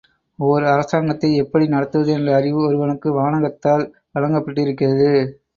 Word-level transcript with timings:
ஓர் 0.39 0.63
அரசாங்கத்தை 0.65 1.29
எப்படி 1.35 1.67
நடத்துவது 1.67 2.11
என்ற 2.11 2.31
அறிவு 2.35 2.59
ஒருவனுக்கு 2.67 3.11
வானகத்தால் 3.19 3.85
வழங்கப்பட்டிருக்கிறது. 4.15 5.11